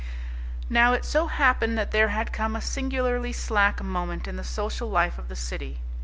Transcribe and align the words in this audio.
Now 0.67 0.93
it 0.93 1.05
so 1.05 1.27
happened 1.27 1.77
that 1.77 1.91
there 1.91 2.07
had 2.07 2.33
come 2.33 2.55
a 2.55 2.59
singularly 2.61 3.31
slack 3.31 3.83
moment 3.83 4.27
in 4.27 4.35
the 4.35 4.43
social 4.43 4.89
life 4.89 5.19
of 5.19 5.27
the 5.27 5.35
City. 5.35 5.79